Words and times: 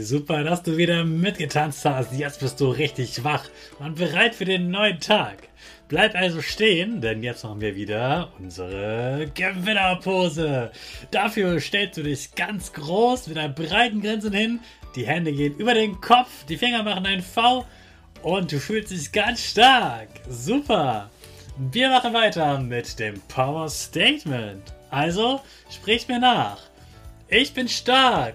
Super, 0.00 0.44
dass 0.44 0.62
du 0.62 0.76
wieder 0.76 1.04
mitgetanzt 1.04 1.84
hast. 1.84 2.12
Jetzt 2.12 2.40
bist 2.40 2.60
du 2.60 2.70
richtig 2.70 3.24
wach 3.24 3.44
und 3.78 3.96
bereit 3.96 4.34
für 4.34 4.44
den 4.44 4.70
neuen 4.70 5.00
Tag. 5.00 5.48
Bleib 5.88 6.14
also 6.14 6.40
stehen, 6.40 7.00
denn 7.00 7.22
jetzt 7.22 7.44
machen 7.44 7.60
wir 7.60 7.76
wieder 7.76 8.32
unsere 8.38 9.30
Gewinnerpose. 9.34 10.72
Dafür 11.10 11.60
stellst 11.60 11.98
du 11.98 12.02
dich 12.02 12.34
ganz 12.34 12.72
groß 12.72 13.26
mit 13.28 13.38
einer 13.38 13.52
breiten 13.52 14.00
Grinse 14.00 14.30
hin. 14.30 14.60
Die 14.96 15.06
Hände 15.06 15.32
gehen 15.32 15.56
über 15.56 15.74
den 15.74 16.00
Kopf, 16.00 16.44
die 16.48 16.56
Finger 16.56 16.82
machen 16.82 17.06
ein 17.06 17.22
V 17.22 17.66
und 18.22 18.52
du 18.52 18.58
fühlst 18.58 18.90
dich 18.90 19.12
ganz 19.12 19.44
stark. 19.44 20.08
Super. 20.28 21.10
Wir 21.58 21.90
machen 21.90 22.14
weiter 22.14 22.58
mit 22.58 22.98
dem 22.98 23.20
Power 23.28 23.68
Statement. 23.68 24.72
Also, 24.90 25.40
sprich 25.70 26.08
mir 26.08 26.18
nach. 26.18 26.58
Ich 27.28 27.52
bin 27.52 27.68
stark. 27.68 28.34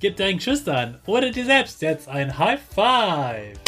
Gib 0.00 0.16
deinen 0.16 0.36
Geschwistern 0.36 0.98
oder 1.06 1.32
dir 1.32 1.44
selbst 1.44 1.82
jetzt 1.82 2.08
ein 2.08 2.38
High 2.38 2.60
Five. 2.72 3.58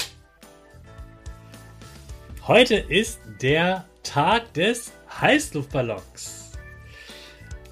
Heute 2.47 2.77
ist 2.77 3.19
der 3.43 3.85
Tag 4.05 4.55
des 4.55 4.93
Heißluftballons. 5.21 6.53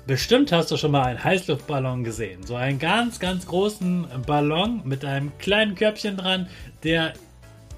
Bestimmt 0.09 0.51
hast 0.51 0.73
du 0.73 0.77
schon 0.77 0.91
mal 0.91 1.05
einen 1.05 1.23
Heißluftballon 1.23 2.03
gesehen. 2.03 2.43
So 2.45 2.57
einen 2.57 2.81
ganz, 2.81 3.21
ganz 3.21 3.47
großen 3.47 4.09
Ballon 4.27 4.81
mit 4.85 5.05
einem 5.05 5.31
kleinen 5.39 5.77
Körbchen 5.77 6.17
dran, 6.17 6.49
der 6.83 7.13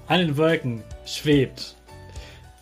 an 0.07 0.19
den 0.19 0.35
Wolken 0.35 0.83
schwebt. 1.05 1.75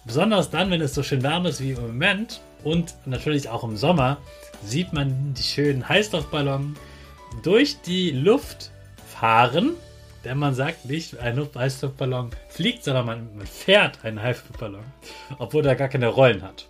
Besonders 0.03 0.49
dann, 0.49 0.71
wenn 0.71 0.81
es 0.81 0.93
so 0.93 1.03
schön 1.03 1.23
warm 1.23 1.45
ist 1.45 1.61
wie 1.61 1.71
im 1.71 1.81
Moment 1.81 2.41
und 2.65 2.95
natürlich 3.05 3.47
auch 3.47 3.63
im 3.63 3.77
Sommer, 3.77 4.17
sieht 4.65 4.91
man 4.91 5.33
die 5.35 5.43
schönen 5.43 5.87
Heißluftballons 5.87 6.77
durch 7.41 7.81
die 7.81 8.11
Luft 8.11 8.71
fahren. 9.05 9.71
Denn 10.25 10.37
man 10.37 10.53
sagt 10.53 10.85
nicht, 10.85 11.17
ein 11.17 11.39
Heißluftballon 11.55 12.31
fliegt, 12.49 12.83
sondern 12.83 13.05
man, 13.05 13.37
man 13.37 13.47
fährt 13.47 14.03
einen 14.03 14.21
Heißluftballon, 14.21 14.83
obwohl 15.37 15.65
er 15.65 15.75
gar 15.75 15.87
keine 15.87 16.07
Rollen 16.07 16.41
hat. 16.41 16.67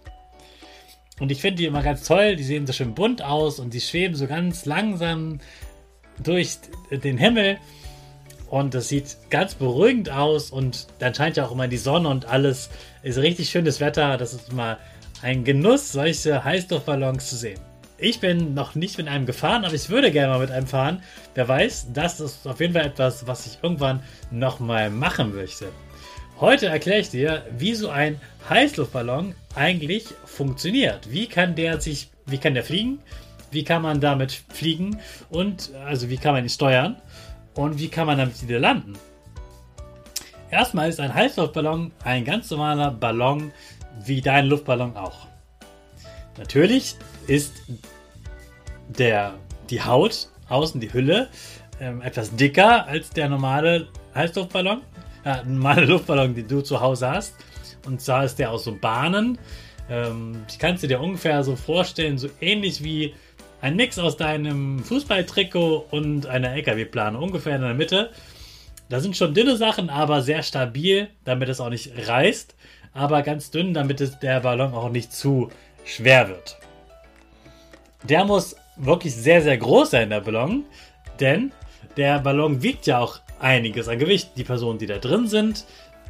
Und 1.20 1.32
ich 1.32 1.42
finde 1.42 1.58
die 1.58 1.66
immer 1.66 1.84
ganz 1.84 2.08
toll, 2.08 2.36
die 2.36 2.44
sehen 2.44 2.68
so 2.68 2.74
schön 2.74 2.94
bunt 2.94 3.22
aus 3.22 3.60
und 3.60 3.74
die 3.74 3.82
schweben 3.82 4.16
so 4.16 4.28
ganz 4.28 4.66
langsam 4.66 5.40
durch 6.24 6.58
den 6.92 7.18
Himmel. 7.18 7.58
Und 8.50 8.74
das 8.74 8.88
sieht 8.88 9.18
ganz 9.30 9.56
beruhigend 9.56 10.10
aus 10.10 10.50
und 10.50 10.88
dann 11.00 11.14
scheint 11.14 11.38
ja 11.38 11.46
auch 11.46 11.52
immer 11.52 11.68
die 11.68 11.78
Sonne 11.78 12.10
und 12.10 12.26
alles 12.26 12.70
ist 13.04 13.18
richtig 13.18 13.50
schönes 13.50 13.80
Wetter. 13.80 14.18
Das 14.18 14.34
ist 14.34 14.50
immer 14.50 14.78
ein 15.22 15.44
Genuss, 15.44 15.92
solche 15.92 16.44
Heißluftballons 16.44 17.30
zu 17.30 17.36
sehen. 17.36 17.60
Ich 18.02 18.22
bin 18.22 18.54
noch 18.54 18.76
nicht 18.76 18.98
mit 18.98 19.10
einem 19.10 19.26
gefahren, 19.26 19.66
aber 19.66 19.74
ich 19.74 19.90
würde 19.90 20.12
gerne 20.12 20.32
mal 20.32 20.40
mit 20.40 20.52
einem 20.52 20.68
fahren. 20.68 21.04
Wer 21.36 21.48
weiß, 21.50 21.88
das 21.94 22.22
ist 22.22 22.48
auf 22.48 22.62
jeden 22.62 22.74
Fall 22.74 22.86
etwas, 22.86 23.28
was 23.28 23.46
ich 23.46 23.60
irgendwann 23.62 24.02
nochmal 24.32 24.90
machen 24.90 25.36
möchte. 25.36 25.70
Heute 26.40 26.68
erkläre 26.68 27.02
ich 27.02 27.10
dir, 27.10 27.46
wie 27.58 27.76
so 27.76 27.90
ein 27.90 28.22
Heißluftballon 28.50 29.36
eigentlich 29.54 30.06
funktioniert. 30.24 31.12
Wie 31.12 31.28
kann 31.28 31.56
der 31.56 31.82
sich, 31.82 32.10
wie 32.26 32.38
kann 32.38 32.54
der 32.54 32.64
fliegen? 32.64 33.00
Wie 33.52 33.66
kann 33.66 33.82
man 33.82 34.00
damit 34.00 34.44
fliegen? 34.48 35.00
Und 35.30 35.72
also 35.86 36.10
wie 36.10 36.18
kann 36.18 36.34
man 36.34 36.46
ihn 36.46 36.50
steuern? 36.50 36.96
Und 37.56 37.80
wie 37.80 37.90
kann 37.90 38.08
man 38.08 38.18
damit 38.18 38.42
wieder 38.42 38.60
landen? 38.60 38.94
Erstmal 40.50 40.88
ist 40.88 41.02
ein 41.02 41.14
Heißluftballon 41.14 41.92
ein 42.06 42.24
ganz 42.24 42.50
normaler 42.50 42.92
Ballon, 42.92 43.52
wie 44.06 44.22
dein 44.22 44.46
Luftballon 44.46 44.96
auch. 44.96 45.28
Natürlich 46.40 46.96
ist 47.28 47.54
der, 48.88 49.36
die 49.70 49.82
Haut, 49.82 50.30
außen 50.48 50.80
die 50.80 50.92
Hülle, 50.92 51.28
ähm, 51.82 52.02
etwas 52.02 52.36
dicker 52.36 52.88
als 52.88 53.10
der 53.10 53.28
normale 53.30 53.90
Heißluftballon. 54.16 54.82
Äh, 55.26 55.44
normale 55.46 55.86
Luftballon, 55.86 56.34
den 56.34 56.48
du 56.48 56.62
zu 56.62 56.80
Hause 56.80 57.12
hast. 57.12 57.36
Und 57.86 58.02
zwar 58.02 58.24
ist 58.24 58.40
der 58.40 58.52
aus 58.52 58.64
so 58.64 58.74
Bahnen. 58.74 59.38
Ähm, 59.90 60.46
ich 60.50 60.58
kann 60.58 60.76
es 60.76 60.82
dir 60.82 61.00
ungefähr 61.02 61.44
so 61.44 61.58
vorstellen, 61.58 62.18
so 62.18 62.30
ähnlich 62.40 62.84
wie 62.84 63.14
ein 63.62 63.76
Mix 63.76 64.00
aus 64.00 64.16
deinem 64.16 64.80
Fußballtrikot 64.80 65.88
und 65.92 66.26
einer 66.26 66.54
LKW-Plane, 66.54 67.20
ungefähr 67.20 67.58
in 67.58 67.62
der 67.64 67.74
Mitte. 67.74 68.12
Da 68.88 69.02
sind 69.02 69.18
schon 69.18 69.34
dünne 69.34 69.58
Sachen, 69.58 69.90
aber 69.90 70.22
sehr 70.22 70.42
stabil, 70.42 71.10
damit 71.26 71.50
es 71.50 71.60
auch 71.60 71.70
nicht 71.70 71.92
reißt. 72.08 72.56
Aber 72.94 73.22
ganz 73.22 73.52
dünn, 73.52 73.74
damit 73.74 74.02
es, 74.02 74.18
der 74.20 74.40
Ballon 74.40 74.74
auch 74.74 74.90
nicht 74.90 75.14
zu 75.14 75.50
schwer 75.86 76.30
wird. 76.30 76.58
Der 78.04 78.26
muss 78.26 78.56
wirklich 78.78 79.16
sehr, 79.16 79.42
sehr 79.42 79.58
groß 79.58 79.92
sein, 79.92 80.10
der 80.10 80.22
Ballon. 80.22 80.66
Denn 81.20 81.52
der 81.98 82.20
Ballon 82.20 82.62
wiegt 82.62 82.88
ja 82.88 83.00
auch 83.00 83.20
einiges 83.40 83.88
an 83.88 84.00
Gewicht. 84.00 84.32
Die 84.38 84.44
Personen, 84.44 84.80
die 84.80 84.86
da 84.86 84.98
drin 84.98 85.28
sind, 85.28 85.66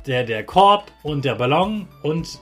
der, 0.06 0.24
der 0.24 0.46
Korb 0.46 0.92
und 1.04 1.26
der 1.26 1.36
Ballon 1.36 1.88
und 2.04 2.40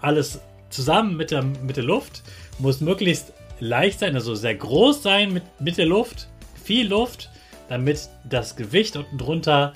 alles 0.00 0.40
zusammen 0.70 1.16
mit 1.16 1.30
der, 1.30 1.42
mit 1.42 1.76
der 1.76 1.84
Luft 1.84 2.22
muss 2.58 2.80
möglichst 2.80 3.32
leicht 3.58 4.00
sein, 4.00 4.14
also 4.14 4.34
sehr 4.34 4.54
groß 4.54 5.02
sein 5.02 5.32
mit, 5.32 5.42
mit 5.60 5.78
der 5.78 5.86
Luft, 5.86 6.28
viel 6.62 6.88
Luft, 6.88 7.30
damit 7.68 8.08
das 8.24 8.56
Gewicht 8.56 8.96
unten 8.96 9.18
drunter 9.18 9.72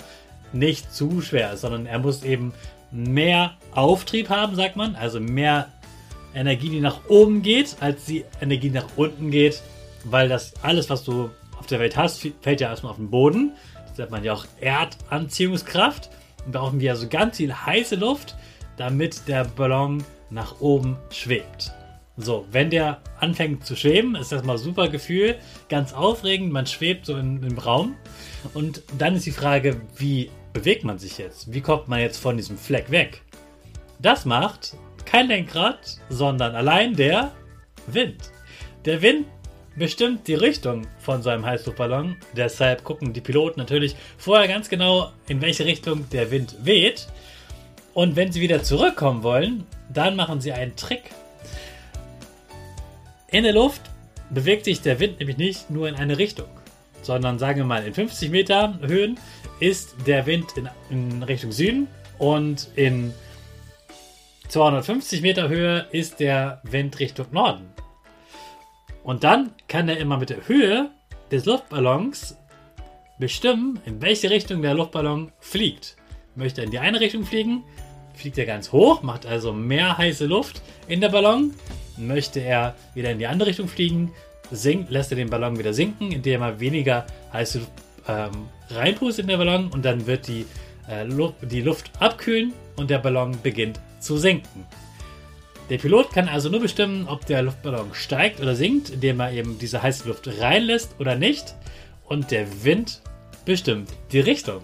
nicht 0.53 0.93
zu 0.93 1.21
schwer 1.21 1.53
ist, 1.53 1.61
sondern 1.61 1.85
er 1.85 1.99
muss 1.99 2.23
eben 2.23 2.53
mehr 2.91 3.55
Auftrieb 3.73 4.29
haben, 4.29 4.55
sagt 4.55 4.75
man, 4.75 4.95
also 4.95 5.19
mehr 5.19 5.67
Energie, 6.35 6.69
die 6.69 6.81
nach 6.81 7.07
oben 7.07 7.41
geht, 7.41 7.77
als 7.79 8.05
die 8.05 8.25
Energie 8.41 8.69
nach 8.69 8.87
unten 8.95 9.31
geht, 9.31 9.61
weil 10.03 10.29
das 10.29 10.53
alles, 10.61 10.89
was 10.89 11.03
du 11.03 11.29
auf 11.57 11.65
der 11.65 11.79
Welt 11.79 11.97
hast, 11.97 12.27
fällt 12.41 12.61
ja 12.61 12.69
erstmal 12.69 12.91
auf 12.91 12.97
den 12.97 13.09
Boden. 13.09 13.53
Das 13.87 13.97
nennt 13.97 14.11
man 14.11 14.23
ja 14.23 14.33
auch 14.33 14.45
Erdanziehungskraft. 14.59 16.09
Und 16.45 16.51
brauchen 16.51 16.79
wir 16.79 16.91
also 16.91 17.07
ganz 17.07 17.37
viel 17.37 17.53
heiße 17.53 17.95
Luft, 17.95 18.35
damit 18.77 19.27
der 19.27 19.45
Ballon 19.45 20.03
nach 20.29 20.59
oben 20.59 20.97
schwebt. 21.09 21.73
So, 22.17 22.45
wenn 22.51 22.69
der 22.69 23.01
anfängt 23.19 23.65
zu 23.65 23.75
schweben, 23.75 24.15
ist 24.15 24.31
das 24.31 24.43
mal 24.43 24.57
super 24.57 24.87
Gefühl, 24.87 25.35
ganz 25.67 25.91
aufregend, 25.91 26.51
man 26.51 26.65
schwebt 26.65 27.05
so 27.05 27.17
in, 27.17 27.43
im 27.43 27.57
Raum. 27.57 27.95
Und 28.53 28.83
dann 28.97 29.15
ist 29.15 29.25
die 29.25 29.31
Frage, 29.31 29.81
wie 29.97 30.29
bewegt 30.53 30.83
man 30.85 30.97
sich 30.97 31.17
jetzt? 31.17 31.53
Wie 31.53 31.61
kommt 31.61 31.87
man 31.87 31.99
jetzt 31.99 32.17
von 32.17 32.37
diesem 32.37 32.57
Fleck 32.57 32.89
weg? 32.89 33.21
Das 33.99 34.23
macht 34.23 34.77
kein 35.05 35.27
Lenkrad, 35.27 35.99
sondern 36.09 36.55
allein 36.55 36.95
der 36.95 37.31
Wind. 37.87 38.31
Der 38.85 39.01
Wind 39.01 39.27
bestimmt 39.75 40.27
die 40.27 40.35
Richtung 40.35 40.87
von 40.99 41.21
seinem 41.21 41.45
Heißluftballon. 41.45 42.15
Deshalb 42.35 42.83
gucken 42.83 43.13
die 43.13 43.21
Piloten 43.21 43.59
natürlich 43.59 43.95
vorher 44.17 44.47
ganz 44.47 44.69
genau, 44.69 45.11
in 45.27 45.41
welche 45.41 45.65
Richtung 45.65 46.09
der 46.11 46.31
Wind 46.31 46.55
weht. 46.63 47.07
Und 47.93 48.15
wenn 48.15 48.31
sie 48.31 48.41
wieder 48.41 48.63
zurückkommen 48.63 49.23
wollen, 49.23 49.65
dann 49.93 50.15
machen 50.15 50.41
sie 50.41 50.51
einen 50.51 50.75
Trick. 50.75 51.11
In 53.31 53.43
der 53.43 53.53
Luft 53.53 53.81
bewegt 54.29 54.65
sich 54.65 54.81
der 54.81 54.99
Wind 54.99 55.19
nämlich 55.19 55.37
nicht 55.37 55.69
nur 55.69 55.87
in 55.87 55.95
eine 55.95 56.17
Richtung, 56.17 56.47
sondern 57.01 57.39
sagen 57.39 57.57
wir 57.57 57.65
mal 57.65 57.85
in 57.85 57.93
50 57.93 58.31
Meter 58.31 58.79
Höhen 58.81 59.19
ist 59.59 59.95
der 60.05 60.25
Wind 60.25 60.47
in, 60.57 60.69
in 60.89 61.23
Richtung 61.23 61.51
Süden 61.51 61.87
und 62.17 62.69
in 62.75 63.13
250 64.47 65.21
Meter 65.21 65.49
Höhe 65.49 65.87
ist 65.91 66.19
der 66.19 66.61
Wind 66.63 66.99
Richtung 66.99 67.27
Norden. 67.31 67.69
Und 69.03 69.23
dann 69.23 69.51
kann 69.67 69.89
er 69.89 69.97
immer 69.97 70.17
mit 70.17 70.29
der 70.29 70.47
Höhe 70.47 70.89
des 71.31 71.45
Luftballons 71.45 72.37
bestimmen, 73.19 73.79
in 73.85 74.01
welche 74.01 74.29
Richtung 74.29 74.61
der 74.61 74.73
Luftballon 74.73 75.31
fliegt. 75.39 75.95
Möchte 76.35 76.61
er 76.61 76.65
in 76.65 76.71
die 76.71 76.79
eine 76.79 76.99
Richtung 76.99 77.25
fliegen, 77.25 77.63
fliegt 78.13 78.37
er 78.37 78.45
ganz 78.45 78.71
hoch, 78.71 79.03
macht 79.03 79.25
also 79.25 79.53
mehr 79.53 79.97
heiße 79.97 80.25
Luft 80.25 80.61
in 80.87 81.01
der 81.01 81.09
Ballon. 81.09 81.53
Möchte 81.97 82.39
er 82.39 82.75
wieder 82.93 83.11
in 83.11 83.19
die 83.19 83.27
andere 83.27 83.49
Richtung 83.49 83.67
fliegen, 83.67 84.11
sinkt, 84.51 84.89
lässt 84.89 85.11
er 85.11 85.17
den 85.17 85.29
Ballon 85.29 85.57
wieder 85.57 85.73
sinken, 85.73 86.11
indem 86.11 86.41
er 86.41 86.59
weniger 86.59 87.05
heiße 87.31 87.59
Luft 87.59 87.71
ähm, 88.07 88.49
reinpustet 88.69 89.23
in 89.23 89.29
den 89.29 89.39
Ballon 89.39 89.67
und 89.69 89.83
dann 89.85 90.05
wird 90.05 90.27
die, 90.27 90.45
äh, 90.89 91.03
Luft, 91.03 91.35
die 91.41 91.61
Luft 91.61 91.91
abkühlen 91.99 92.53
und 92.75 92.89
der 92.89 92.99
Ballon 92.99 93.37
beginnt 93.41 93.79
zu 94.05 94.17
sinken. 94.17 94.65
Der 95.69 95.79
Pilot 95.79 96.11
kann 96.11 96.29
also 96.29 96.49
nur 96.49 96.59
bestimmen, 96.59 97.07
ob 97.07 97.25
der 97.25 97.41
Luftballon 97.41 97.93
steigt 97.93 98.39
oder 98.39 98.55
sinkt, 98.55 98.91
indem 98.91 99.19
er 99.19 99.31
eben 99.31 99.57
diese 99.57 99.81
heiße 99.81 100.07
Luft 100.07 100.29
reinlässt 100.39 100.95
oder 100.99 101.15
nicht. 101.15 101.55
Und 102.03 102.29
der 102.29 102.63
Wind 102.63 103.01
bestimmt 103.45 103.89
die 104.11 104.19
Richtung. 104.19 104.61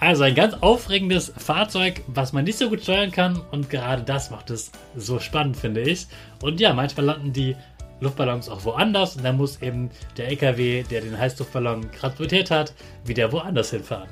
Also 0.00 0.22
ein 0.22 0.34
ganz 0.34 0.54
aufregendes 0.60 1.32
Fahrzeug, 1.36 2.02
was 2.06 2.32
man 2.32 2.44
nicht 2.44 2.56
so 2.56 2.70
gut 2.70 2.82
steuern 2.82 3.10
kann. 3.10 3.42
Und 3.50 3.68
gerade 3.68 4.02
das 4.02 4.30
macht 4.30 4.48
es 4.48 4.70
so 4.96 5.18
spannend, 5.18 5.56
finde 5.56 5.82
ich. 5.82 6.06
Und 6.40 6.60
ja, 6.60 6.72
manchmal 6.72 7.06
landen 7.06 7.32
die 7.32 7.54
Luftballons 8.00 8.48
auch 8.48 8.64
woanders. 8.64 9.16
Und 9.16 9.24
dann 9.24 9.36
muss 9.36 9.60
eben 9.60 9.90
der 10.16 10.28
LKW, 10.28 10.84
der 10.84 11.02
den 11.02 11.18
Heißluftballon 11.18 11.90
transportiert 11.92 12.50
hat, 12.50 12.72
wieder 13.04 13.30
woanders 13.32 13.70
hinfahren. 13.70 14.08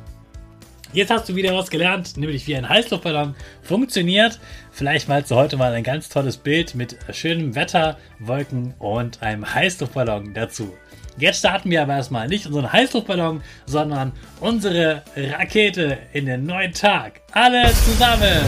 Jetzt 0.96 1.10
hast 1.10 1.28
du 1.28 1.36
wieder 1.36 1.54
was 1.54 1.68
gelernt, 1.68 2.16
nämlich 2.16 2.46
wie 2.46 2.56
ein 2.56 2.66
Heißluftballon 2.66 3.34
funktioniert. 3.60 4.40
Vielleicht 4.70 5.10
malst 5.10 5.30
du 5.30 5.34
heute 5.34 5.58
mal 5.58 5.74
ein 5.74 5.82
ganz 5.82 6.08
tolles 6.08 6.38
Bild 6.38 6.74
mit 6.74 6.96
schönem 7.12 7.54
Wetter, 7.54 7.98
Wolken 8.18 8.72
und 8.78 9.22
einem 9.22 9.54
Heißluftballon 9.54 10.32
dazu. 10.32 10.74
Jetzt 11.18 11.40
starten 11.40 11.70
wir 11.70 11.82
aber 11.82 11.96
erstmal 11.96 12.28
nicht 12.28 12.46
unseren 12.46 12.72
Heißluftballon, 12.72 13.42
sondern 13.66 14.12
unsere 14.40 15.02
Rakete 15.14 15.98
in 16.14 16.24
den 16.24 16.46
neuen 16.46 16.72
Tag. 16.72 17.20
Alle 17.32 17.70
zusammen. 17.84 18.40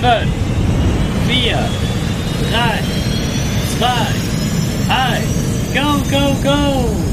5, 0.00 0.30
4, 1.26 1.58
3, 2.52 2.78
2, 3.78 3.88
1, 4.94 5.24
go, 5.74 5.98
go, 6.08 6.34
go! 6.40 7.03